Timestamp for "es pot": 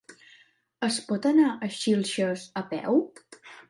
0.87-1.29